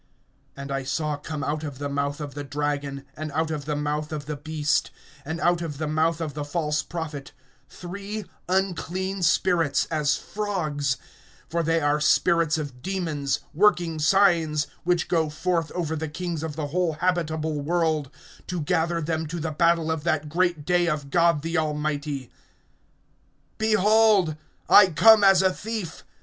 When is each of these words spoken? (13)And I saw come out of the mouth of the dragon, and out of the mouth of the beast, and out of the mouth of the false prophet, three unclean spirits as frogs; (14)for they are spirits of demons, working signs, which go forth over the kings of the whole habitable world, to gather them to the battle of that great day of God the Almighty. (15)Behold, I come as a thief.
(13)And 0.57 0.71
I 0.71 0.83
saw 0.83 1.15
come 1.15 1.43
out 1.43 1.63
of 1.63 1.77
the 1.77 1.87
mouth 1.87 2.19
of 2.19 2.33
the 2.33 2.43
dragon, 2.43 3.05
and 3.15 3.31
out 3.33 3.51
of 3.51 3.65
the 3.65 3.75
mouth 3.75 4.11
of 4.11 4.25
the 4.25 4.35
beast, 4.35 4.89
and 5.23 5.39
out 5.39 5.61
of 5.61 5.77
the 5.77 5.85
mouth 5.85 6.19
of 6.19 6.33
the 6.33 6.43
false 6.43 6.81
prophet, 6.81 7.33
three 7.69 8.25
unclean 8.49 9.21
spirits 9.21 9.85
as 9.91 10.17
frogs; 10.17 10.97
(14)for 11.51 11.63
they 11.63 11.79
are 11.81 12.01
spirits 12.01 12.57
of 12.57 12.81
demons, 12.81 13.41
working 13.53 13.99
signs, 13.99 14.65
which 14.83 15.07
go 15.07 15.29
forth 15.29 15.71
over 15.73 15.95
the 15.95 16.09
kings 16.09 16.41
of 16.41 16.55
the 16.55 16.69
whole 16.73 16.93
habitable 16.93 17.61
world, 17.61 18.09
to 18.47 18.59
gather 18.61 19.01
them 19.01 19.27
to 19.27 19.39
the 19.39 19.51
battle 19.51 19.91
of 19.91 20.03
that 20.03 20.27
great 20.29 20.65
day 20.65 20.87
of 20.87 21.11
God 21.11 21.43
the 21.43 21.59
Almighty. 21.59 22.31
(15)Behold, 23.59 24.35
I 24.67 24.87
come 24.87 25.23
as 25.23 25.43
a 25.43 25.53
thief. 25.53 26.03